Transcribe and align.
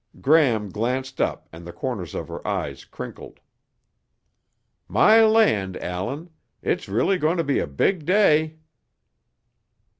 Gram 0.19 0.69
glanced 0.69 1.21
up 1.21 1.47
and 1.53 1.63
the 1.63 1.71
corners 1.71 2.15
of 2.15 2.27
her 2.27 2.47
eyes 2.47 2.85
crinkled. 2.85 3.39
"My 4.87 5.23
land, 5.23 5.77
Allan. 5.77 6.31
It's 6.63 6.89
really 6.89 7.19
going 7.19 7.37
to 7.37 7.43
be 7.43 7.59
a 7.59 7.67
big 7.67 8.03
day." 8.07 8.57